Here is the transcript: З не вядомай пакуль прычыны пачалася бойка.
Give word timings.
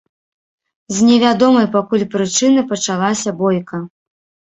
З 0.95 1.09
не 1.09 1.17
вядомай 1.25 1.69
пакуль 1.77 2.07
прычыны 2.17 2.67
пачалася 2.75 3.39
бойка. 3.47 3.87